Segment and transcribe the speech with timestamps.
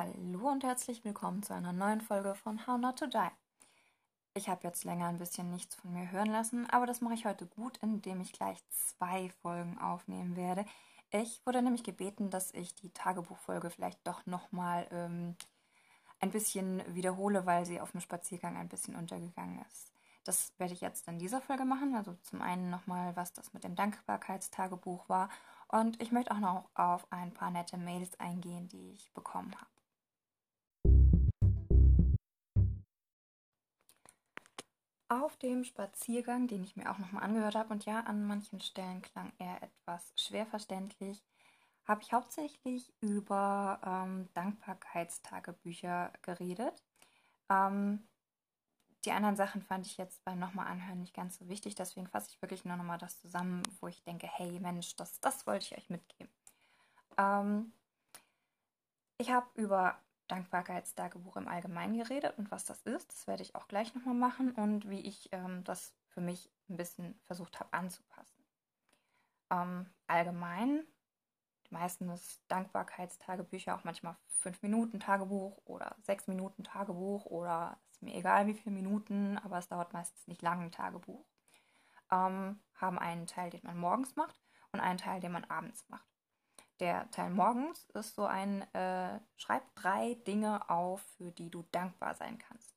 [0.00, 3.28] Hallo und herzlich willkommen zu einer neuen Folge von How Not to Die.
[4.32, 7.26] Ich habe jetzt länger ein bisschen nichts von mir hören lassen, aber das mache ich
[7.26, 10.64] heute gut, indem ich gleich zwei Folgen aufnehmen werde.
[11.10, 15.36] Ich wurde nämlich gebeten, dass ich die Tagebuchfolge vielleicht doch nochmal ähm,
[16.18, 19.92] ein bisschen wiederhole, weil sie auf dem Spaziergang ein bisschen untergegangen ist.
[20.24, 21.94] Das werde ich jetzt in dieser Folge machen.
[21.94, 25.28] Also zum einen nochmal, was das mit dem Dankbarkeitstagebuch war
[25.68, 29.79] und ich möchte auch noch auf ein paar nette Mails eingehen, die ich bekommen habe.
[35.10, 39.02] Auf dem Spaziergang, den ich mir auch nochmal angehört habe, und ja, an manchen Stellen
[39.02, 41.20] klang er etwas schwer verständlich,
[41.84, 46.84] habe ich hauptsächlich über ähm, Dankbarkeitstagebücher geredet.
[47.48, 48.06] Ähm,
[49.04, 52.30] die anderen Sachen fand ich jetzt beim nochmal anhören nicht ganz so wichtig, deswegen fasse
[52.30, 55.76] ich wirklich nur nochmal das zusammen, wo ich denke, hey Mensch, das, das wollte ich
[55.76, 56.32] euch mitgeben.
[57.18, 57.72] Ähm,
[59.18, 59.98] ich habe über
[60.30, 64.52] Dankbarkeitstagebuch im Allgemeinen geredet und was das ist, das werde ich auch gleich nochmal machen
[64.52, 68.44] und wie ich ähm, das für mich ein bisschen versucht habe anzupassen.
[69.50, 70.84] Ähm, allgemein,
[71.68, 78.14] die meisten ist Dankbarkeitstagebücher auch manchmal 5 Minuten Tagebuch oder 6 Minuten Tagebuch oder mir
[78.14, 81.24] egal wie viele Minuten, aber es dauert meistens nicht lange ein Tagebuch,
[82.10, 84.40] ähm, haben einen Teil, den man morgens macht
[84.72, 86.09] und einen Teil, den man abends macht.
[86.80, 92.14] Der Teil morgens ist so ein, äh, schreib drei Dinge auf, für die du dankbar
[92.14, 92.74] sein kannst.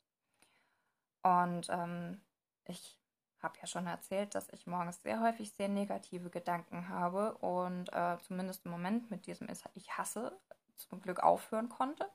[1.22, 2.22] Und ähm,
[2.66, 3.00] ich
[3.42, 8.18] habe ja schon erzählt, dass ich morgens sehr häufig sehr negative Gedanken habe und äh,
[8.28, 10.38] zumindest im Moment mit diesem Ich hasse
[10.76, 12.10] zum Glück aufhören konnte.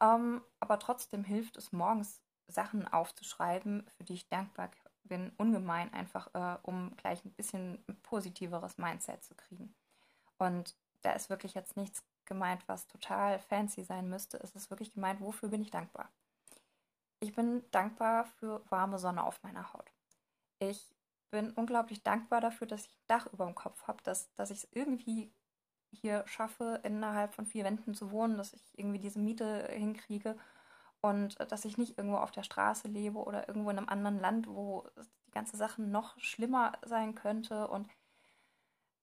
[0.00, 4.70] Ähm, aber trotzdem hilft es morgens Sachen aufzuschreiben, für die ich dankbar
[5.04, 9.74] bin, ungemein, einfach äh, um gleich ein bisschen ein positiveres Mindset zu kriegen.
[10.38, 14.38] Und da ist wirklich jetzt nichts gemeint, was total fancy sein müsste.
[14.38, 16.10] Es ist wirklich gemeint, wofür bin ich dankbar?
[17.20, 19.90] Ich bin dankbar für warme Sonne auf meiner Haut.
[20.58, 20.94] Ich
[21.30, 24.64] bin unglaublich dankbar dafür, dass ich ein Dach über dem Kopf habe, dass, dass ich
[24.64, 25.32] es irgendwie
[25.92, 30.36] hier schaffe, innerhalb von vier Wänden zu wohnen, dass ich irgendwie diese Miete hinkriege
[31.00, 34.20] und äh, dass ich nicht irgendwo auf der Straße lebe oder irgendwo in einem anderen
[34.20, 34.86] Land, wo
[35.26, 37.68] die ganze Sache noch schlimmer sein könnte.
[37.68, 37.88] Und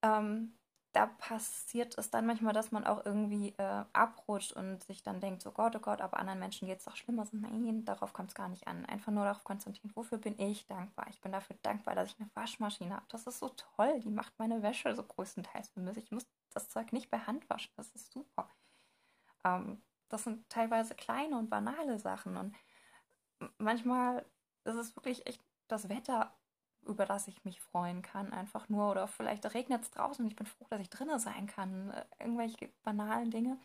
[0.01, 0.56] ähm,
[0.97, 5.43] da passiert es dann manchmal, dass man auch irgendwie äh, abrutscht und sich dann denkt,
[5.43, 7.23] so Gott, oh Gott, aber anderen Menschen geht es doch schlimmer.
[7.23, 8.83] So, nein, darauf kommt es gar nicht an.
[8.87, 11.05] Einfach nur darauf konzentrieren, wofür bin ich dankbar?
[11.11, 13.05] Ich bin dafür dankbar, dass ich eine Waschmaschine habe.
[13.09, 13.99] Das ist so toll.
[13.99, 15.97] Die macht meine Wäsche so größtenteils für mich.
[15.97, 17.71] Ich muss das Zeug nicht per Hand waschen.
[17.75, 18.49] Das ist super.
[19.43, 22.37] Ähm, das sind teilweise kleine und banale Sachen.
[22.37, 22.55] Und
[23.59, 24.25] manchmal
[24.63, 26.35] ist es wirklich echt das Wetter,
[26.87, 28.89] über das ich mich freuen kann, einfach nur.
[28.91, 31.93] Oder vielleicht regnet es draußen und ich bin froh, dass ich drinnen sein kann.
[32.19, 33.59] Irgendwelche banalen Dinge,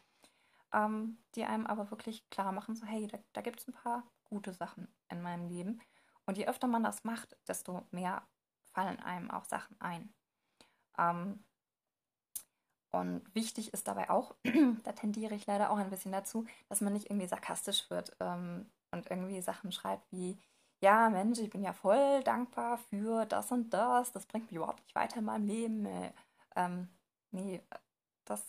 [0.73, 4.05] ähm, die einem aber wirklich klar machen, so hey, da, da gibt es ein paar
[4.25, 5.81] gute Sachen in meinem Leben.
[6.27, 8.23] Und je öfter man das macht, desto mehr
[8.73, 10.13] fallen einem auch Sachen ein.
[10.99, 11.45] Ähm,
[12.91, 14.35] und wichtig ist dabei auch,
[14.85, 18.71] da tendiere ich leider auch ein bisschen dazu, dass man nicht irgendwie sarkastisch wird ähm,
[18.91, 20.39] und irgendwie Sachen schreibt wie,
[20.83, 24.83] ja Mensch, ich bin ja voll dankbar für das und das, das bringt mich überhaupt
[24.83, 25.83] nicht weiter in meinem Leben.
[25.83, 26.13] Nee,
[26.57, 26.89] ähm,
[27.31, 27.63] nee
[28.25, 28.45] das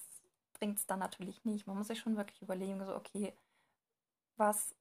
[0.54, 1.68] bringt es dann natürlich nicht.
[1.68, 3.34] Man muss sich schon wirklich überlegen, so, okay,
[4.38, 4.76] was,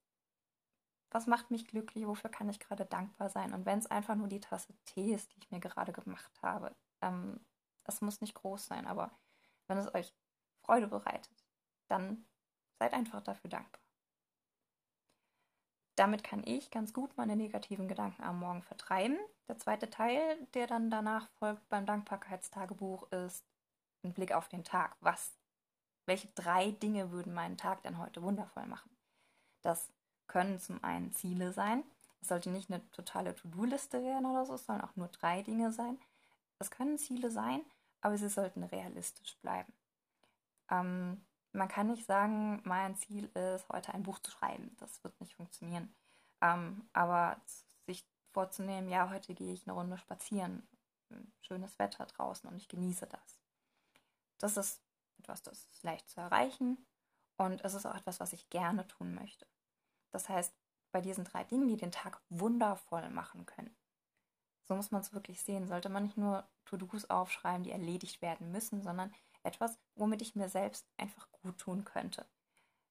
[1.11, 3.53] was macht mich glücklich, wofür kann ich gerade dankbar sein?
[3.53, 6.75] Und wenn es einfach nur die Tasse Tee ist, die ich mir gerade gemacht habe,
[7.03, 7.41] ähm,
[7.85, 9.11] das muss nicht groß sein, aber
[9.69, 10.15] wenn es euch
[10.65, 11.45] Freude bereitet,
[11.89, 12.25] dann
[12.79, 13.82] seid einfach dafür dankbar.
[16.03, 19.17] Damit kann ich ganz gut meine negativen Gedanken am Morgen vertreiben.
[19.47, 23.45] Der zweite Teil, der dann danach folgt beim Dankbarkeitstagebuch, ist
[24.03, 24.97] ein Blick auf den Tag.
[24.99, 25.39] Was,
[26.07, 28.91] welche drei Dinge würden meinen Tag denn heute wundervoll machen?
[29.61, 29.93] Das
[30.27, 31.85] können zum einen Ziele sein.
[32.21, 35.71] Es sollte nicht eine totale To-Do-Liste werden oder so, es sollen auch nur drei Dinge
[35.71, 36.01] sein.
[36.59, 37.61] Es können Ziele sein,
[38.01, 39.73] aber sie sollten realistisch bleiben.
[40.69, 44.75] Ähm, man kann nicht sagen, mein Ziel ist, heute ein Buch zu schreiben.
[44.79, 45.95] Das wird nicht funktionieren.
[46.41, 47.41] Ähm, aber
[47.87, 50.67] sich vorzunehmen, ja, heute gehe ich eine Runde spazieren.
[51.43, 53.39] Schönes Wetter draußen und ich genieße das.
[54.39, 54.83] Das ist
[55.19, 56.79] etwas, das ist leicht zu erreichen
[57.37, 59.47] und es ist auch etwas, was ich gerne tun möchte.
[60.11, 60.55] Das heißt,
[60.91, 63.77] bei diesen drei Dingen, die den Tag wundervoll machen können,
[64.65, 65.69] so muss man es wirklich sehen.
[65.69, 70.49] Sollte man nicht nur To-Dos aufschreiben, die erledigt werden müssen, sondern etwas, womit ich mir
[70.49, 72.27] selbst einfach gut tun könnte.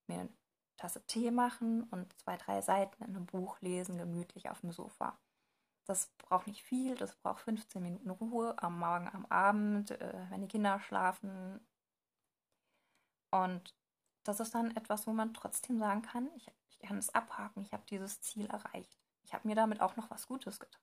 [0.07, 0.30] Mir eine
[0.77, 5.18] Tasse Tee machen und zwei, drei Seiten in einem Buch lesen, gemütlich auf dem Sofa.
[5.86, 10.42] Das braucht nicht viel, das braucht 15 Minuten Ruhe am Morgen, am Abend, äh, wenn
[10.42, 11.59] die Kinder schlafen.
[13.31, 13.75] Und
[14.24, 17.74] das ist dann etwas, wo man trotzdem sagen kann, ich, ich kann es abhaken, ich
[17.74, 18.97] habe dieses Ziel erreicht.
[19.24, 20.81] Ich habe mir damit auch noch was Gutes getan.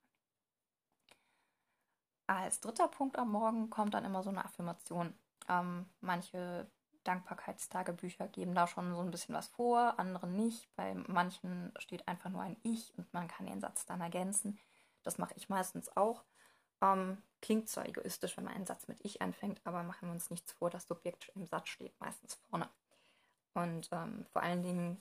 [2.26, 5.18] Als dritter Punkt am Morgen kommt dann immer so eine Affirmation.
[5.48, 6.66] Ähm, manche
[7.04, 10.68] Dankbarkeitstagebücher geben da schon so ein bisschen was vor, andere nicht.
[10.76, 14.58] Bei manchen steht einfach nur ein Ich und man kann den Satz dann ergänzen.
[15.02, 16.24] Das mache ich meistens auch.
[16.82, 20.30] Ähm, klingt zwar egoistisch, wenn man einen Satz mit Ich anfängt, aber machen wir uns
[20.30, 22.68] nichts vor, das Subjekt im Satz steht meistens vorne.
[23.54, 25.00] Und ähm, vor allen Dingen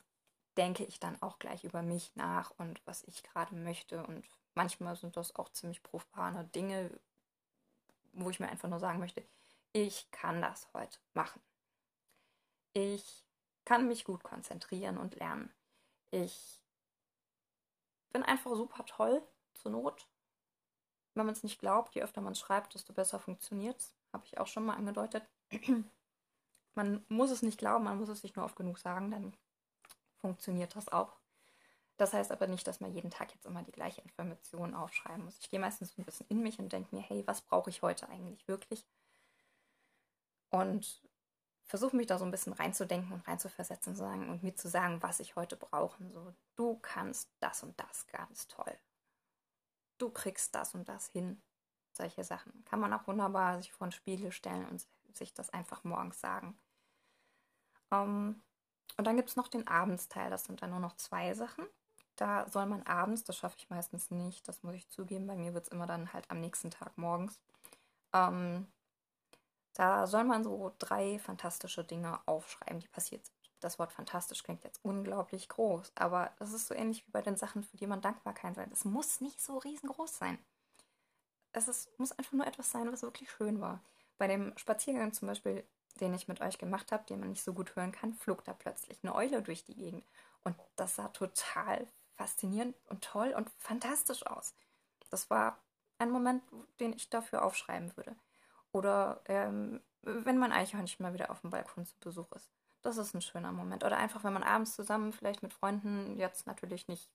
[0.55, 4.03] denke ich dann auch gleich über mich nach und was ich gerade möchte.
[4.05, 6.89] Und manchmal sind das auch ziemlich profane Dinge,
[8.13, 9.23] wo ich mir einfach nur sagen möchte,
[9.73, 11.41] ich kann das heute machen.
[12.73, 13.25] Ich
[13.65, 15.53] kann mich gut konzentrieren und lernen.
[16.11, 16.61] Ich
[18.11, 19.21] bin einfach super toll
[19.53, 20.07] zur Not.
[21.13, 23.95] Wenn man es nicht glaubt, je öfter man schreibt, desto besser funktioniert es.
[24.13, 25.27] Habe ich auch schon mal angedeutet.
[26.75, 29.35] man muss es nicht glauben, man muss es sich nur oft genug sagen, dann
[30.19, 31.17] funktioniert das auch.
[31.97, 35.39] Das heißt aber nicht, dass man jeden Tag jetzt immer die gleiche Information aufschreiben muss.
[35.39, 38.07] Ich gehe meistens ein bisschen in mich und denke mir, hey, was brauche ich heute
[38.07, 38.85] eigentlich wirklich?
[40.49, 41.01] Und
[41.65, 45.19] versuche mich da so ein bisschen reinzudenken und reinzuversetzen sagen, und mir zu sagen, was
[45.19, 46.03] ich heute brauche.
[46.09, 48.77] So, du kannst das und das ganz toll.
[49.97, 51.41] Du kriegst das und das hin.
[51.91, 52.63] Solche Sachen.
[52.65, 56.57] Kann man auch wunderbar sich vor den Spiegel stellen und sich das einfach morgens sagen.
[57.89, 58.41] Um, ähm,
[58.97, 60.29] und dann gibt es noch den Abendsteil.
[60.29, 61.65] Das sind dann nur noch zwei Sachen.
[62.15, 65.53] Da soll man abends, das schaffe ich meistens nicht, das muss ich zugeben, bei mir
[65.53, 67.39] wird es immer dann halt am nächsten Tag morgens.
[68.11, 68.65] Ähm,
[69.77, 73.37] da soll man so drei fantastische Dinge aufschreiben, die passiert sind.
[73.59, 77.37] Das Wort fantastisch klingt jetzt unglaublich groß, aber das ist so ähnlich wie bei den
[77.37, 78.71] Sachen, für die man Dankbarkeit sein.
[78.73, 80.39] Es muss nicht so riesengroß sein.
[81.53, 83.83] Es ist, muss einfach nur etwas sein, was wirklich schön war.
[84.17, 85.63] Bei dem Spaziergang zum Beispiel,
[86.01, 88.53] den ich mit euch gemacht habe, den man nicht so gut hören kann, flog da
[88.53, 90.05] plötzlich eine Eule durch die Gegend.
[90.43, 94.55] Und das sah total faszinierend und toll und fantastisch aus.
[95.11, 95.59] Das war
[95.99, 96.41] ein Moment,
[96.79, 98.15] den ich dafür aufschreiben würde.
[98.77, 102.51] Oder ähm, wenn mein Eichhörnchen mal wieder auf dem Balkon zu Besuch ist.
[102.81, 103.83] Das ist ein schöner Moment.
[103.83, 107.09] Oder einfach, wenn man abends zusammen vielleicht mit Freunden, jetzt natürlich nicht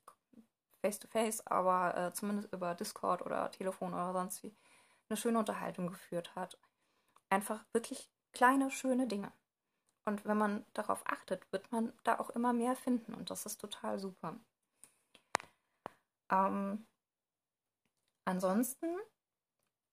[0.82, 4.54] face-to-face, -face, aber äh, zumindest über Discord oder Telefon oder sonst wie,
[5.08, 6.58] eine schöne Unterhaltung geführt hat.
[7.28, 9.32] Einfach wirklich kleine, schöne Dinge.
[10.04, 13.14] Und wenn man darauf achtet, wird man da auch immer mehr finden.
[13.14, 14.36] Und das ist total super.
[16.30, 16.86] Ähm,
[18.24, 18.86] ansonsten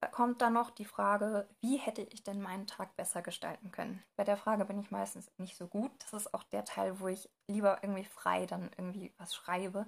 [0.07, 4.01] kommt dann noch die Frage, wie hätte ich denn meinen Tag besser gestalten können?
[4.16, 5.92] Bei der Frage bin ich meistens nicht so gut.
[6.00, 9.86] Das ist auch der Teil, wo ich lieber irgendwie frei dann irgendwie was schreibe.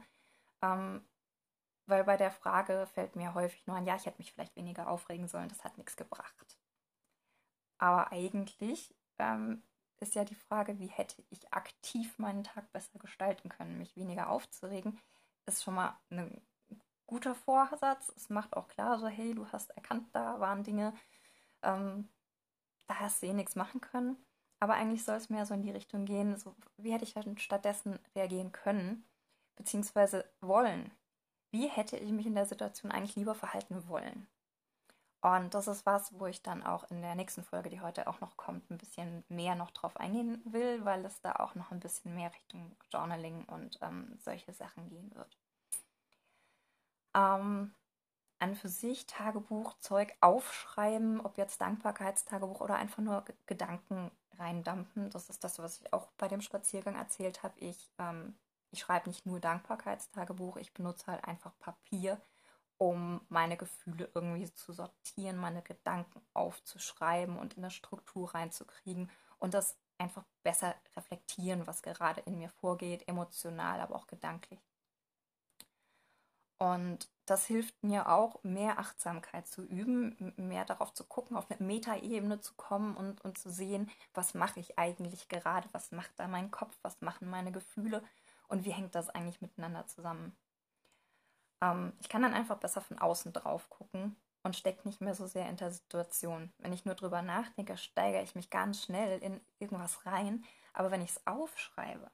[0.61, 1.05] Ähm,
[1.87, 4.89] weil bei der Frage fällt mir häufig nur an, ja, ich hätte mich vielleicht weniger
[4.89, 6.57] aufregen sollen, das hat nichts gebracht.
[7.77, 9.63] Aber eigentlich ähm,
[9.99, 14.29] ist ja die Frage, wie hätte ich aktiv meinen Tag besser gestalten können, mich weniger
[14.29, 14.99] aufzuregen,
[15.45, 16.41] ist schon mal ein
[17.11, 18.11] guter Vorsatz.
[18.15, 20.93] Es macht auch klar, so hey, du hast erkannt, da waren Dinge,
[21.61, 22.07] ähm,
[22.87, 24.15] da hast du eh nichts machen können.
[24.61, 27.37] Aber eigentlich soll es mehr so in die Richtung gehen, so wie hätte ich dann
[27.37, 29.03] stattdessen reagieren können,
[29.55, 30.91] beziehungsweise wollen.
[31.51, 34.27] Wie hätte ich mich in der Situation eigentlich lieber verhalten wollen?
[35.21, 38.21] Und das ist was, wo ich dann auch in der nächsten Folge, die heute auch
[38.21, 41.79] noch kommt, ein bisschen mehr noch drauf eingehen will, weil es da auch noch ein
[41.81, 45.40] bisschen mehr Richtung Journaling und ähm, solche Sachen gehen wird.
[47.15, 47.73] Ähm,
[48.39, 55.09] an für sich Tagebuchzeug aufschreiben, ob jetzt Dankbarkeitstagebuch oder einfach nur Gedanken reindampfen.
[55.11, 57.59] Das ist das, was ich auch bei dem Spaziergang erzählt habe.
[57.59, 58.35] Ich, ähm,
[58.71, 62.19] ich schreibe nicht nur Dankbarkeitstagebuch, ich benutze halt einfach Papier
[62.81, 69.53] um meine Gefühle irgendwie zu sortieren, meine Gedanken aufzuschreiben und in eine Struktur reinzukriegen und
[69.53, 74.59] das einfach besser reflektieren, was gerade in mir vorgeht, emotional, aber auch gedanklich.
[76.61, 81.59] Und das hilft mir auch, mehr Achtsamkeit zu üben, mehr darauf zu gucken, auf eine
[81.65, 86.27] Metaebene zu kommen und, und zu sehen, was mache ich eigentlich gerade, was macht da
[86.27, 88.03] mein Kopf, was machen meine Gefühle
[88.47, 90.37] und wie hängt das eigentlich miteinander zusammen.
[91.61, 95.25] Ähm, ich kann dann einfach besser von außen drauf gucken und stecke nicht mehr so
[95.25, 96.53] sehr in der Situation.
[96.59, 100.43] Wenn ich nur drüber nachdenke, steigere ich mich ganz schnell in irgendwas rein.
[100.73, 102.11] Aber wenn ich es aufschreibe,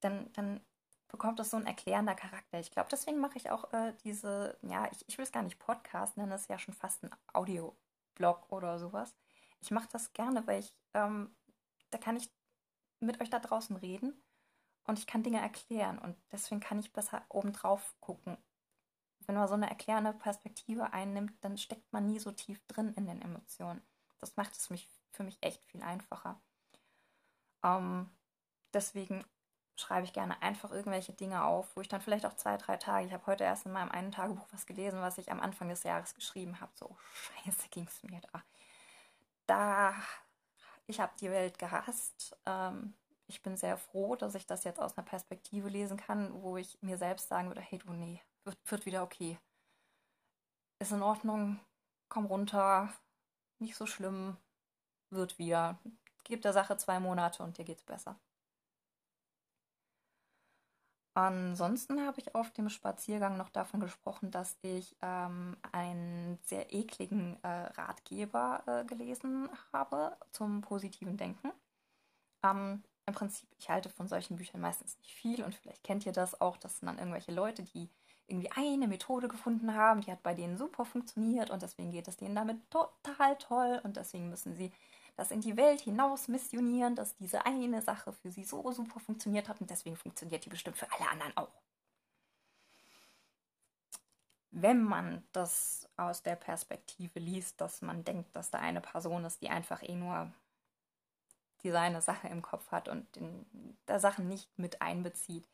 [0.00, 0.62] dann, dann
[1.10, 2.58] bekommt das so ein erklärender Charakter.
[2.60, 5.58] Ich glaube, deswegen mache ich auch äh, diese, ja, ich, ich will es gar nicht
[5.58, 9.14] Podcast nennen, das ist ja schon fast ein Audioblog oder sowas.
[9.60, 11.34] Ich mache das gerne, weil ich, ähm,
[11.90, 12.30] da kann ich
[13.00, 14.14] mit euch da draußen reden
[14.84, 18.36] und ich kann Dinge erklären und deswegen kann ich besser obendrauf gucken
[19.30, 23.06] wenn man so eine erklärende Perspektive einnimmt, dann steckt man nie so tief drin in
[23.06, 23.80] den Emotionen.
[24.18, 26.40] Das macht es mich, für mich echt viel einfacher.
[27.62, 28.10] Ähm,
[28.74, 29.24] deswegen
[29.80, 33.06] schreibe ich gerne einfach irgendwelche Dinge auf, wo ich dann vielleicht auch zwei, drei Tage,
[33.06, 35.82] ich habe heute erst in meinem einen Tagebuch was gelesen, was ich am Anfang des
[35.82, 36.72] Jahres geschrieben habe.
[36.74, 36.96] So,
[37.44, 38.42] scheiße ging es mir da.
[39.46, 39.94] Da,
[40.86, 42.36] ich habe die Welt gehasst.
[42.46, 42.94] Ähm,
[43.26, 46.78] ich bin sehr froh, dass ich das jetzt aus einer Perspektive lesen kann, wo ich
[46.82, 49.38] mir selbst sagen würde, hey du, nee, wird, wird wieder okay.
[50.78, 51.60] Ist in Ordnung,
[52.08, 52.92] komm runter,
[53.58, 54.36] nicht so schlimm,
[55.10, 55.78] wird wieder.
[56.24, 58.18] Gib der Sache zwei Monate und dir geht's besser.
[61.14, 67.36] Ansonsten habe ich auf dem Spaziergang noch davon gesprochen, dass ich ähm, einen sehr ekligen
[67.42, 71.50] äh, Ratgeber äh, gelesen habe zum positiven Denken.
[72.44, 76.12] Ähm, Im Prinzip, ich halte von solchen Büchern meistens nicht viel und vielleicht kennt ihr
[76.12, 77.90] das auch, das sind dann irgendwelche Leute, die
[78.28, 82.16] irgendwie eine Methode gefunden haben, die hat bei denen super funktioniert und deswegen geht es
[82.16, 84.72] denen damit total toll und deswegen müssen sie
[85.20, 89.50] das in die Welt hinaus missionieren, dass diese eine Sache für sie so super funktioniert
[89.50, 91.60] hat und deswegen funktioniert die bestimmt für alle anderen auch.
[94.50, 99.42] Wenn man das aus der Perspektive liest, dass man denkt, dass da eine Person ist,
[99.42, 100.32] die einfach eh nur
[101.64, 105.46] die seine Sache im Kopf hat und in der Sachen nicht mit einbezieht,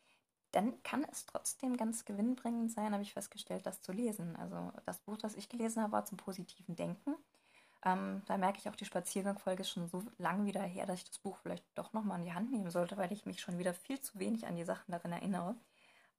[0.53, 4.37] dann kann es trotzdem ganz gewinnbringend sein, habe ich festgestellt, das zu lesen.
[4.37, 7.17] Also das Buch, das ich gelesen habe, war zum positiven Denken.
[7.87, 11.05] Ähm, da merke ich auch, die Spaziergangfolge ist schon so lang wieder her, dass ich
[11.09, 13.73] das Buch vielleicht doch nochmal in die Hand nehmen sollte, weil ich mich schon wieder
[13.73, 15.55] viel zu wenig an die Sachen darin erinnere.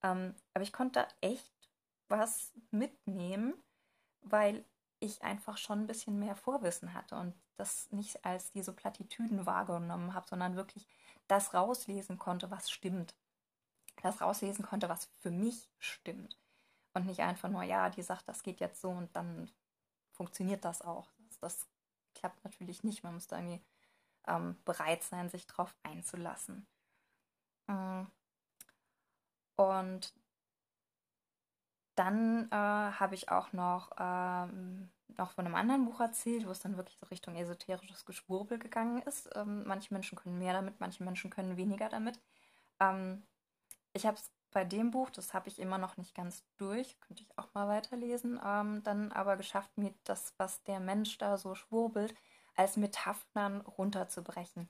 [0.02, 1.52] Ähm, aber ich konnte echt
[2.08, 3.54] was mitnehmen,
[4.22, 4.64] weil
[5.02, 10.14] ich einfach schon ein bisschen mehr Vorwissen hatte und das nicht als diese Plattitüden wahrgenommen
[10.14, 10.88] habe, sondern wirklich
[11.28, 13.14] das rauslesen konnte, was stimmt.
[14.02, 16.38] Das rauslesen konnte, was für mich stimmt.
[16.94, 19.52] Und nicht einfach nur, ja, die sagt, das geht jetzt so und dann
[20.14, 21.10] funktioniert das auch
[21.42, 21.68] das
[22.16, 23.04] klappt natürlich nicht.
[23.04, 23.62] Man muss da irgendwie
[24.28, 26.68] ähm, bereit sein, sich darauf einzulassen.
[27.68, 28.04] Mm.
[29.56, 30.14] Und
[31.96, 36.60] dann äh, habe ich auch noch, ähm, noch von einem anderen Buch erzählt, wo es
[36.60, 39.30] dann wirklich so Richtung esoterisches Geschwurbel gegangen ist.
[39.36, 42.20] Ähm, manche Menschen können mehr damit, manche Menschen können weniger damit.
[42.80, 43.24] Ähm,
[43.94, 47.24] ich habe es bei dem Buch, das habe ich immer noch nicht ganz durch, könnte
[47.24, 51.56] ich auch mal weiterlesen, ähm, dann aber geschafft, mir das, was der Mensch da so
[51.56, 52.16] schwurbelt,
[52.56, 54.70] als Metaphern runterzubrechen.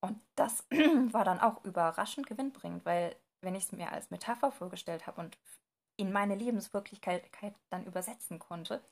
[0.00, 0.64] Und das
[1.12, 5.38] war dann auch überraschend gewinnbringend, weil wenn ich es mir als Metapher vorgestellt habe und
[5.96, 7.30] in meine Lebenswirklichkeit
[7.68, 8.82] dann übersetzen konnte,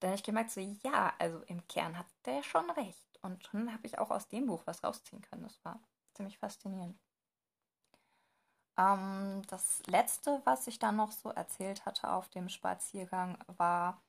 [0.00, 3.18] dann habe ich gemerkt, so ja, also im Kern hat der schon recht.
[3.22, 5.44] Und schon habe ich auch aus dem Buch was rausziehen können.
[5.44, 5.80] Das war
[6.14, 6.98] ziemlich faszinierend.
[8.78, 14.00] Ähm, das letzte, was ich dann noch so erzählt hatte auf dem Spaziergang, war,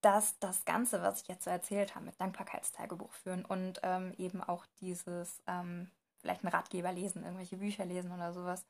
[0.00, 4.42] dass das Ganze, was ich jetzt so erzählt habe, mit Dankbarkeitstagebuch führen und ähm, eben
[4.42, 8.64] auch dieses, ähm, vielleicht einen Ratgeber lesen, irgendwelche Bücher lesen oder sowas,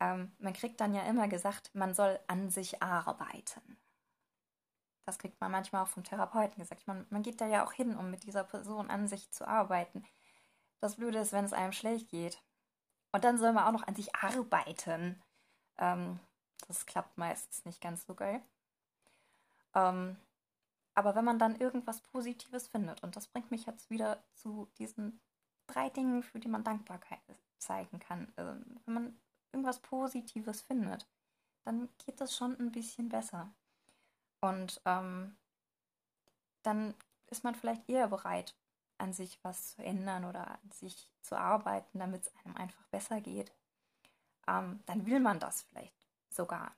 [0.00, 3.78] ähm, man kriegt dann ja immer gesagt, man soll an sich arbeiten.
[5.04, 6.86] Das kriegt man manchmal auch vom Therapeuten gesagt.
[6.86, 10.04] Man, man geht da ja auch hin, um mit dieser Person an sich zu arbeiten.
[10.80, 12.42] Das Blöde ist, wenn es einem schlecht geht,
[13.12, 15.20] und dann soll man auch noch an sich arbeiten.
[15.78, 16.20] Ähm,
[16.66, 18.42] das klappt meistens nicht ganz so geil.
[19.74, 20.16] Ähm,
[20.94, 25.20] aber wenn man dann irgendwas Positives findet, und das bringt mich jetzt wieder zu diesen
[25.68, 27.20] drei Dingen, für die man Dankbarkeit
[27.58, 28.32] zeigen kann.
[28.36, 29.18] Ähm, wenn man
[29.52, 31.06] irgendwas Positives findet,
[31.64, 33.52] dann geht das schon ein bisschen besser.
[34.40, 35.36] Und ähm,
[36.62, 36.94] dann
[37.26, 38.54] ist man vielleicht eher bereit,
[38.98, 43.20] an sich was zu ändern oder an sich zu arbeiten, damit es einem einfach besser
[43.20, 43.52] geht,
[44.46, 46.74] ähm, dann will man das vielleicht sogar.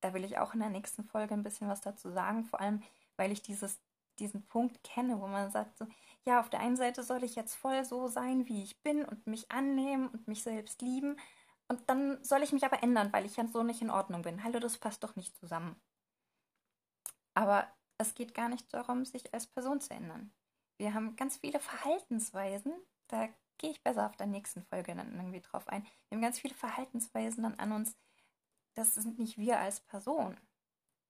[0.00, 2.82] Da will ich auch in der nächsten Folge ein bisschen was dazu sagen, vor allem
[3.20, 3.78] weil ich dieses,
[4.18, 5.86] diesen Punkt kenne, wo man sagt, so,
[6.24, 9.26] ja, auf der einen Seite soll ich jetzt voll so sein, wie ich bin und
[9.26, 11.18] mich annehmen und mich selbst lieben.
[11.68, 14.42] Und dann soll ich mich aber ändern, weil ich ja so nicht in Ordnung bin.
[14.42, 15.78] Hallo, das passt doch nicht zusammen.
[17.34, 20.32] Aber es geht gar nicht darum, sich als Person zu ändern.
[20.80, 22.72] Wir haben ganz viele Verhaltensweisen,
[23.08, 25.84] da gehe ich besser auf der nächsten Folge dann irgendwie drauf ein.
[26.08, 27.94] Wir haben ganz viele Verhaltensweisen dann an uns,
[28.72, 30.40] das sind nicht wir als Person.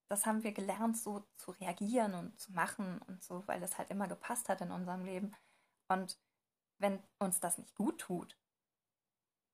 [0.08, 3.90] Das haben wir gelernt, so zu reagieren und zu machen und so, weil es halt
[3.90, 5.36] immer gepasst hat in unserem Leben.
[5.86, 6.18] Und
[6.78, 8.36] wenn uns das nicht gut tut,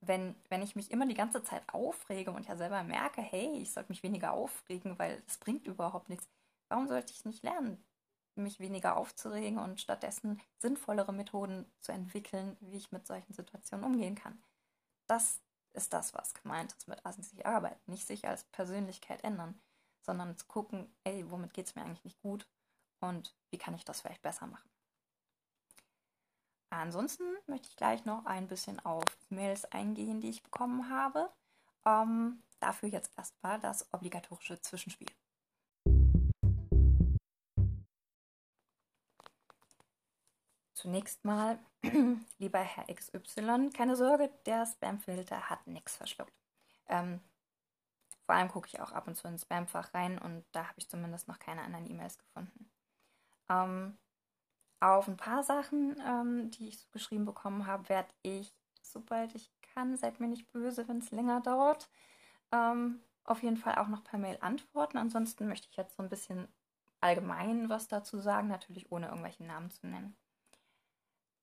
[0.01, 3.71] wenn, wenn ich mich immer die ganze Zeit aufrege und ja selber merke, hey, ich
[3.71, 6.27] sollte mich weniger aufregen, weil es bringt überhaupt nichts,
[6.71, 7.85] warum sollte ich nicht lernen,
[8.37, 14.15] mich weniger aufzuregen und stattdessen sinnvollere Methoden zu entwickeln, wie ich mit solchen Situationen umgehen
[14.15, 14.43] kann.
[15.07, 15.41] Das
[15.73, 17.81] ist das, was gemeint ist mit sich arbeiten.
[17.91, 19.61] Nicht sich als Persönlichkeit ändern,
[20.01, 22.49] sondern zu gucken, ey, womit geht es mir eigentlich nicht gut
[23.01, 24.71] und wie kann ich das vielleicht besser machen.
[26.71, 31.31] ansonsten möchte ich gleich noch ein bisschen auf E-Mails eingehen, die ich bekommen habe.
[31.85, 35.09] Ähm, dafür jetzt erstmal das obligatorische Zwischenspiel.
[40.77, 41.59] Zunächst mal,
[42.39, 46.35] lieber Herr XY, keine Sorge, der Spamfilter hat nichts verschluckt.
[46.87, 47.21] Ähm,
[48.27, 50.91] vor allem gucke ich auch ab und zu ins Spamfach rein und da habe ich
[50.91, 52.71] zumindest noch keine anderen E-Mails gefunden.
[53.49, 53.97] Ähm,
[54.81, 59.51] auf ein paar Sachen, ähm, die ich so geschrieben bekommen habe, werde ich, sobald ich
[59.63, 61.89] kann, seid mir nicht böse, wenn es länger dauert,
[62.53, 64.99] ähm, auf jeden Fall auch noch per Mail antworten.
[64.99, 66.49] Ansonsten möchte ich jetzt so ein bisschen
[67.01, 70.15] allgemein was dazu sagen, natürlich ohne irgendwelche Namen zu nennen.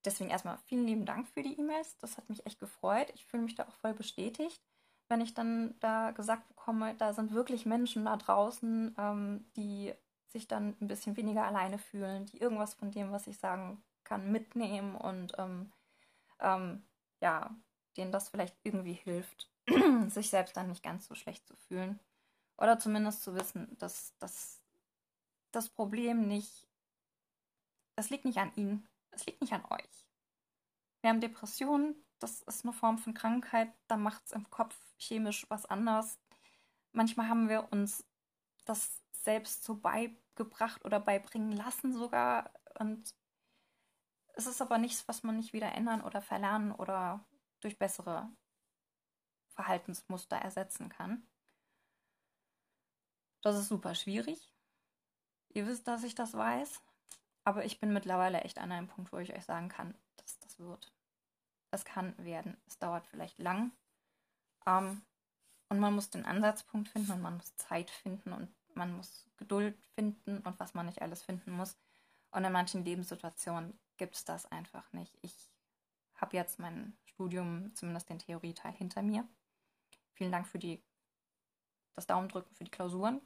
[0.05, 1.97] Deswegen erstmal vielen lieben Dank für die E-Mails.
[1.99, 3.11] Das hat mich echt gefreut.
[3.15, 4.61] Ich fühle mich da auch voll bestätigt,
[5.09, 9.93] wenn ich dann da gesagt bekomme, da sind wirklich Menschen da draußen, ähm, die
[10.27, 14.31] sich dann ein bisschen weniger alleine fühlen, die irgendwas von dem, was ich sagen kann,
[14.31, 15.71] mitnehmen und ähm,
[16.39, 16.83] ähm,
[17.21, 17.55] ja,
[17.95, 19.51] denen das vielleicht irgendwie hilft,
[20.07, 21.99] sich selbst dann nicht ganz so schlecht zu fühlen.
[22.57, 24.61] Oder zumindest zu wissen, dass, dass
[25.51, 26.67] das Problem nicht,
[27.95, 30.07] das liegt nicht an ihnen, es liegt nicht an euch.
[31.01, 35.45] Wir haben Depressionen, das ist eine Form von Krankheit, da macht es im Kopf chemisch
[35.49, 36.19] was anders.
[36.91, 38.05] Manchmal haben wir uns
[38.65, 42.53] das selbst so beigebracht oder beibringen lassen sogar.
[42.79, 43.13] Und
[44.35, 47.25] es ist aber nichts, was man nicht wieder ändern oder verlernen oder
[47.59, 48.29] durch bessere
[49.49, 51.27] Verhaltensmuster ersetzen kann.
[53.41, 54.53] Das ist super schwierig.
[55.49, 56.81] Ihr wisst, dass ich das weiß.
[57.43, 60.59] Aber ich bin mittlerweile echt an einem Punkt, wo ich euch sagen kann, dass das
[60.59, 60.93] wird.
[61.71, 62.57] Es kann werden.
[62.67, 63.71] Es dauert vielleicht lang.
[64.65, 65.01] Ähm,
[65.69, 69.77] und man muss den Ansatzpunkt finden und man muss Zeit finden und man muss Geduld
[69.95, 71.75] finden und was man nicht alles finden muss.
[72.31, 75.17] Und in manchen Lebenssituationen gibt es das einfach nicht.
[75.21, 75.51] Ich
[76.15, 79.27] habe jetzt mein Studium, zumindest den Theorieteil, hinter mir.
[80.13, 80.83] Vielen Dank für die,
[81.95, 83.21] das Daumendrücken für die Klausuren.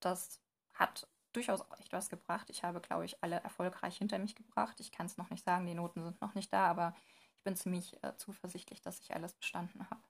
[0.00, 0.40] Das
[0.74, 2.50] hat durchaus auch echt was gebracht.
[2.50, 4.78] Ich habe, glaube ich, alle erfolgreich hinter mich gebracht.
[4.80, 6.94] Ich kann es noch nicht sagen, die Noten sind noch nicht da, aber
[7.36, 10.02] ich bin ziemlich äh, zuversichtlich, dass ich alles bestanden habe.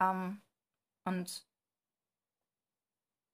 [0.00, 0.42] Ähm,
[1.04, 1.46] und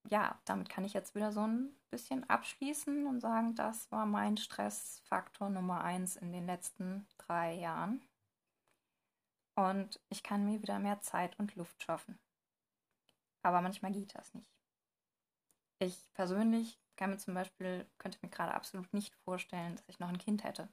[0.08, 4.36] ja, damit kann ich jetzt wieder so ein bisschen abschließen und sagen, das war mein
[4.36, 8.02] Stressfaktor Nummer eins in den letzten drei Jahren.
[9.56, 12.18] Und ich kann mir wieder mehr Zeit und Luft schaffen.
[13.42, 14.59] Aber manchmal geht das nicht.
[15.82, 20.08] Ich persönlich kann mir zum Beispiel, könnte mir gerade absolut nicht vorstellen, dass ich noch
[20.10, 20.68] ein Kind hätte.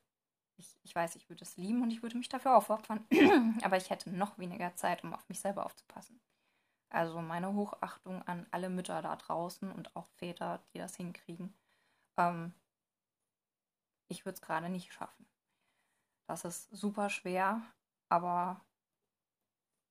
[0.57, 3.07] Ich, ich weiß, ich würde es lieben und ich würde mich dafür aufopfern,
[3.63, 6.19] aber ich hätte noch weniger Zeit, um auf mich selber aufzupassen.
[6.89, 11.53] Also meine Hochachtung an alle Mütter da draußen und auch Väter, die das hinkriegen.
[12.17, 12.53] Ähm,
[14.09, 15.25] ich würde es gerade nicht schaffen.
[16.27, 17.61] Das ist super schwer,
[18.09, 18.61] aber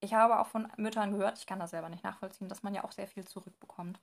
[0.00, 2.84] ich habe auch von Müttern gehört, ich kann das selber nicht nachvollziehen, dass man ja
[2.84, 4.00] auch sehr viel zurückbekommt.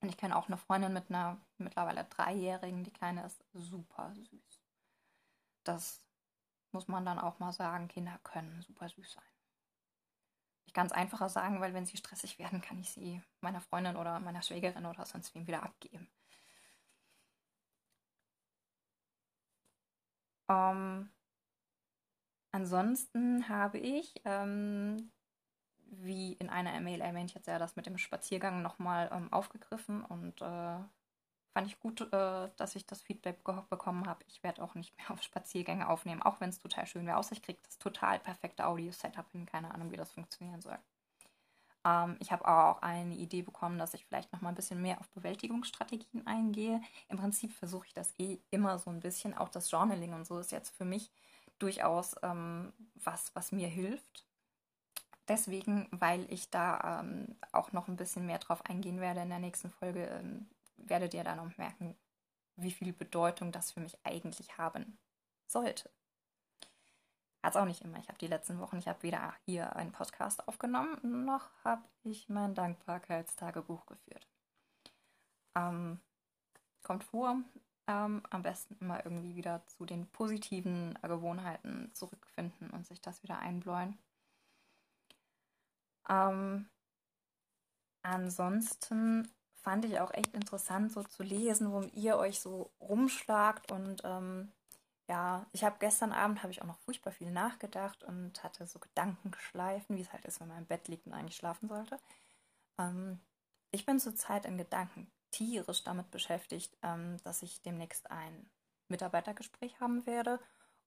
[0.00, 4.62] Und ich kenne auch eine Freundin mit einer mittlerweile Dreijährigen, die Kleine ist super süß.
[5.64, 6.04] Das
[6.72, 9.24] muss man dann auch mal sagen, Kinder können super süß sein.
[10.66, 13.96] Ich kann es einfacher sagen, weil wenn sie stressig werden, kann ich sie meiner Freundin
[13.96, 16.08] oder meiner Schwägerin oder sonst wem wieder abgeben.
[20.48, 21.10] Ähm,
[22.52, 25.10] ansonsten habe ich ähm,
[25.90, 30.40] wie in einer Mail erwähnt, jetzt ja das mit dem Spaziergang nochmal ähm, aufgegriffen und
[30.40, 30.78] äh,
[31.52, 34.24] fand ich gut, äh, dass ich das Feedback bekommen habe.
[34.28, 37.16] Ich werde auch nicht mehr auf Spaziergänge aufnehmen, auch wenn es total schön wäre.
[37.16, 39.46] Außer ich kriege das total perfekte Audio-Setup hin.
[39.46, 40.78] Keine Ahnung, wie das funktionieren soll.
[41.84, 45.08] Ähm, ich habe auch eine Idee bekommen, dass ich vielleicht nochmal ein bisschen mehr auf
[45.10, 46.80] Bewältigungsstrategien eingehe.
[47.08, 49.36] Im Prinzip versuche ich das eh immer so ein bisschen.
[49.36, 51.10] Auch das Journaling und so ist jetzt für mich
[51.58, 54.27] durchaus ähm, was, was mir hilft
[55.28, 59.38] deswegen, weil ich da ähm, auch noch ein bisschen mehr drauf eingehen werde in der
[59.38, 61.96] nächsten Folge, ähm, werdet ihr dann noch merken,
[62.56, 64.98] wie viel Bedeutung das für mich eigentlich haben
[65.46, 65.90] sollte.
[67.42, 67.98] Hat es auch nicht immer.
[67.98, 72.28] Ich habe die letzten Wochen, ich habe weder hier einen Podcast aufgenommen, noch habe ich
[72.28, 74.26] mein Dankbarkeitstagebuch geführt.
[75.54, 76.00] Ähm,
[76.82, 77.36] kommt vor,
[77.86, 83.38] ähm, am besten immer irgendwie wieder zu den positiven Gewohnheiten zurückfinden und sich das wieder
[83.38, 83.96] einbläuen.
[86.08, 86.68] Ähm,
[88.02, 93.70] ansonsten fand ich auch echt interessant, so zu lesen, wo ihr euch so rumschlagt.
[93.72, 94.52] Und ähm,
[95.08, 98.78] ja, ich habe gestern Abend habe ich auch noch furchtbar viel nachgedacht und hatte so
[98.78, 101.98] Gedankenschleifen, wie es halt ist, wenn man im Bett liegt und eigentlich schlafen sollte.
[102.78, 103.20] Ähm,
[103.70, 108.50] ich bin zurzeit in Gedanken tierisch damit beschäftigt, ähm, dass ich demnächst ein
[108.88, 110.40] Mitarbeitergespräch haben werde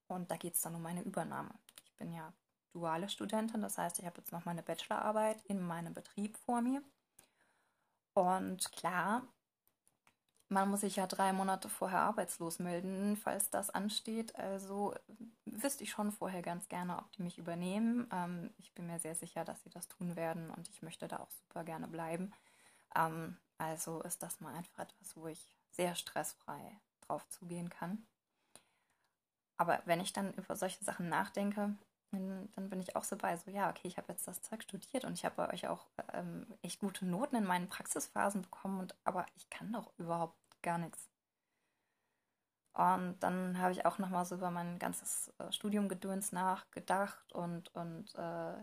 [0.08, 1.54] Und da geht es dann um meine Übernahme.
[1.86, 2.34] Ich bin ja
[2.72, 6.82] duale Studentin, das heißt, ich habe jetzt noch meine Bachelorarbeit in meinem Betrieb vor mir.
[8.14, 9.24] Und klar,
[10.50, 14.36] man muss sich ja drei Monate vorher arbeitslos melden, falls das ansteht.
[14.36, 14.94] Also
[15.46, 18.10] wüsste ich schon vorher ganz gerne, ob die mich übernehmen.
[18.12, 21.20] Ähm, ich bin mir sehr sicher, dass sie das tun werden und ich möchte da
[21.20, 22.34] auch super gerne bleiben.
[22.96, 28.06] Ähm, also ist das mal einfach etwas, wo ich sehr stressfrei drauf zugehen kann.
[29.56, 31.76] Aber wenn ich dann über solche Sachen nachdenke,
[32.12, 35.06] dann bin ich auch so bei, so ja, okay, ich habe jetzt das Zeug studiert
[35.06, 38.96] und ich habe bei euch auch ähm, echt gute Noten in meinen Praxisphasen bekommen, und,
[39.04, 41.10] aber ich kann doch überhaupt gar nichts.
[42.74, 48.16] Und dann habe ich auch nochmal so über mein ganzes äh, Studiumgedöns nachgedacht und, und
[48.16, 48.56] äh,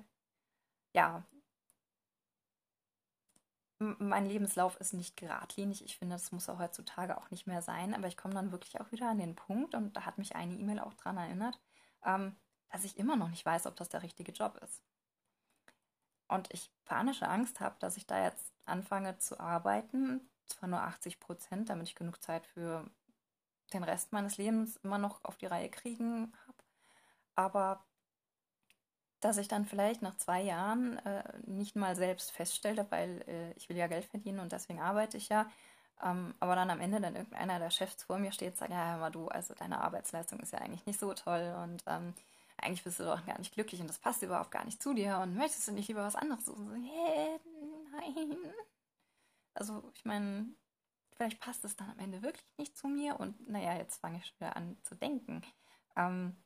[0.94, 1.24] ja,
[3.80, 5.84] mein Lebenslauf ist nicht geradlinig.
[5.84, 7.94] Ich finde, das muss auch heutzutage auch nicht mehr sein.
[7.94, 10.54] Aber ich komme dann wirklich auch wieder an den Punkt, und da hat mich eine
[10.54, 11.60] E-Mail auch dran erinnert,
[12.04, 12.34] ähm,
[12.70, 14.82] dass ich immer noch nicht weiß, ob das der richtige Job ist.
[16.28, 21.20] Und ich panische Angst habe, dass ich da jetzt anfange zu arbeiten, zwar nur 80
[21.20, 22.84] Prozent, damit ich genug Zeit für
[23.72, 26.64] den Rest meines Lebens immer noch auf die Reihe kriegen habe,
[27.34, 27.84] aber
[29.20, 33.68] dass ich dann vielleicht nach zwei Jahren äh, nicht mal selbst feststelle, weil äh, ich
[33.68, 35.50] will ja Geld verdienen und deswegen arbeite ich ja,
[36.02, 38.92] ähm, aber dann am Ende dann irgendeiner der Chefs vor mir steht und sagt, ja,
[38.92, 42.14] hör mal du, also deine Arbeitsleistung ist ja eigentlich nicht so toll und ähm,
[42.62, 45.18] eigentlich bist du doch gar nicht glücklich und das passt überhaupt gar nicht zu dir
[45.18, 46.66] und möchtest du nicht lieber was anderes suchen?
[46.66, 47.40] So, hey,
[47.92, 48.36] nein.
[49.54, 50.48] Also ich meine,
[51.12, 54.26] vielleicht passt es dann am Ende wirklich nicht zu mir und naja, jetzt fange ich
[54.26, 55.42] schon wieder an zu denken.
[55.96, 56.36] Ähm,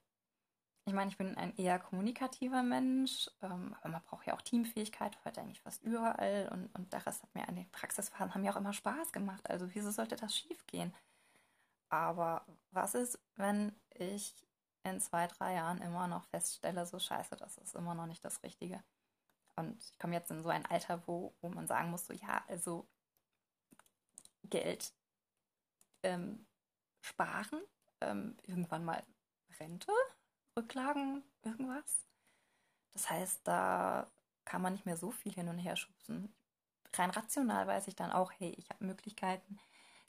[0.84, 5.16] ich meine, ich bin ein eher kommunikativer Mensch, ähm, aber man braucht ja auch Teamfähigkeit,
[5.24, 8.52] heute eigentlich fast überall und, und der Rest hat mir an den Praxisphasen haben mir
[8.52, 9.48] auch immer Spaß gemacht.
[9.48, 10.92] Also wieso sollte das schief gehen?
[11.88, 14.34] Aber was ist, wenn ich
[14.84, 18.42] in zwei, drei Jahren immer noch feststelle, so scheiße, das ist immer noch nicht das
[18.42, 18.82] Richtige?
[19.56, 22.42] Und ich komme jetzt in so ein Alter, wo, wo man sagen muss, so ja,
[22.48, 22.86] also
[24.44, 24.92] Geld
[26.02, 26.46] ähm,
[27.00, 27.62] sparen,
[28.00, 29.02] ähm, irgendwann mal
[29.60, 29.92] Rente,
[30.56, 32.06] Rücklagen, irgendwas.
[32.92, 34.10] Das heißt, da
[34.44, 36.34] kann man nicht mehr so viel hin und her schubsen.
[36.94, 39.58] Rein rational weiß ich dann auch, hey, ich habe Möglichkeiten.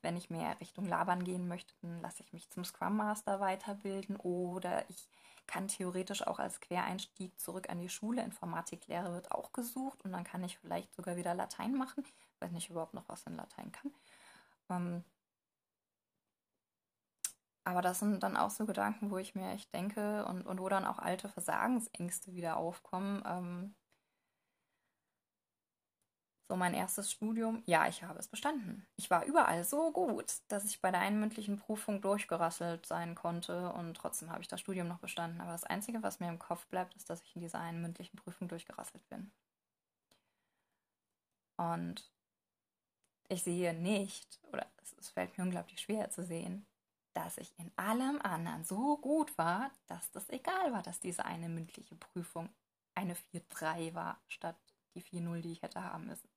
[0.04, 4.18] Wenn ich mehr Richtung Labern gehen möchte, dann lasse ich mich zum Scrum Master weiterbilden
[4.18, 5.10] oder ich
[5.48, 8.22] kann theoretisch auch als Quereinstieg zurück an die Schule.
[8.22, 12.04] Informatiklehre wird auch gesucht und dann kann ich vielleicht sogar wieder Latein machen,
[12.40, 13.94] wenn ich überhaupt noch was in Latein kann.
[14.70, 15.04] Ähm,
[17.66, 20.68] aber das sind dann auch so Gedanken, wo ich mir echt denke und, und wo
[20.68, 23.24] dann auch alte Versagensängste wieder aufkommen.
[23.26, 23.76] Ähm,
[26.48, 28.86] so mein erstes Studium, ja, ich habe es bestanden.
[28.98, 33.72] Ich war überall so gut, dass ich bei der einen mündlichen Prüfung durchgerasselt sein konnte
[33.74, 35.42] und trotzdem habe ich das Studium noch bestanden.
[35.42, 38.18] Aber das Einzige, was mir im Kopf bleibt, ist, dass ich in dieser einen mündlichen
[38.18, 39.32] Prüfung durchgerasselt bin.
[41.58, 42.12] Und
[43.30, 46.66] ich sehe nicht, oder es, es fällt mir unglaublich schwer zu sehen,
[47.14, 51.48] dass ich in allem anderen so gut war, dass das egal war, dass diese eine
[51.48, 52.50] mündliche Prüfung
[52.96, 54.58] eine 4-3 war, statt
[54.96, 56.33] die 4-0, die ich hätte haben müssen.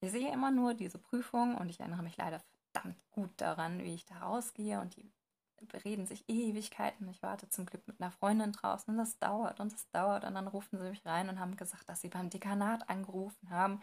[0.00, 2.40] Ich sehe immer nur diese Prüfung und ich erinnere mich leider
[2.72, 5.12] verdammt gut daran, wie ich da rausgehe und die
[5.66, 7.08] bereden sich Ewigkeiten.
[7.08, 10.34] Ich warte zum Glück mit einer Freundin draußen und das dauert und das dauert und
[10.34, 13.82] dann rufen sie mich rein und haben gesagt, dass sie beim Dekanat angerufen haben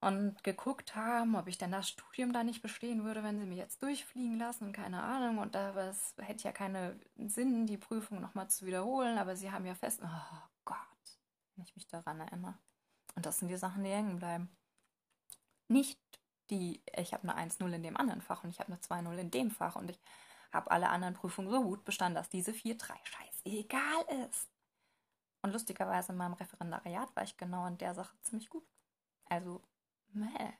[0.00, 3.58] und geguckt haben, ob ich denn das Studium da nicht bestehen würde, wenn sie mich
[3.58, 5.38] jetzt durchfliegen lassen und keine Ahnung.
[5.38, 9.66] Und da es hätte ja keinen Sinn, die Prüfung nochmal zu wiederholen, aber sie haben
[9.66, 10.76] ja fest, oh Gott,
[11.54, 12.58] wenn ich mich daran erinnere.
[13.14, 14.48] Und das sind die Sachen, die hängen bleiben.
[15.70, 16.00] Nicht
[16.50, 19.30] die, ich habe eine 1-0 in dem anderen Fach und ich habe eine 2-0 in
[19.30, 20.00] dem Fach und ich
[20.52, 24.48] habe alle anderen Prüfungen so gut bestanden, dass diese 4-3 scheißegal ist.
[25.42, 28.66] Und lustigerweise in meinem Referendariat war ich genau in der Sache ziemlich gut.
[29.26, 29.62] Also
[30.12, 30.52] Mäh.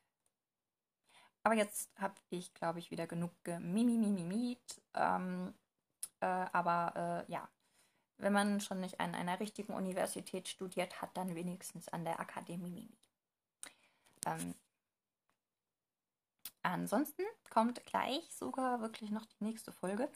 [1.42, 4.80] Aber jetzt habe ich, glaube ich, wieder genug gemimimimimit.
[4.94, 5.54] Ähm,
[6.20, 7.48] äh, aber äh, ja,
[8.18, 12.96] wenn man schon nicht an einer richtigen Universität studiert hat, dann wenigstens an der Akademie.
[14.26, 14.54] Ähm,
[16.62, 20.10] ansonsten kommt gleich sogar wirklich noch die nächste Folge.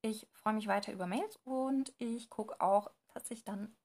[0.00, 3.76] Ich freue mich weiter über Mails und ich gucke auch, dass ich dann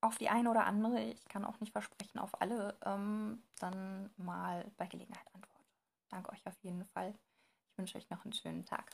[0.00, 4.70] auf die eine oder andere, ich kann auch nicht versprechen, auf alle, ähm, dann mal
[4.76, 5.64] bei Gelegenheit antworte.
[6.08, 7.14] Danke euch auf jeden Fall.
[7.70, 8.90] Ich wünsche euch noch einen schönen Tag.